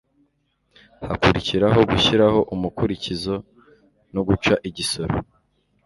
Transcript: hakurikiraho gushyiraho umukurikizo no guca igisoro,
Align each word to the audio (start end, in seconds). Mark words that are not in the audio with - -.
hakurikiraho 1.07 1.79
gushyiraho 1.91 2.39
umukurikizo 2.53 3.35
no 4.13 4.21
guca 4.27 4.53
igisoro, 4.69 5.13